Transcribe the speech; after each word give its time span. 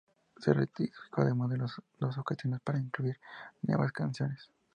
Se 0.39 0.51
reeditó 0.51 0.89
además 1.11 1.51
en 1.51 1.63
dos 1.99 2.17
ocasiones 2.17 2.59
para 2.61 2.79
incluir 2.79 3.19
nuevas 3.61 3.91
canciones. 3.91 4.49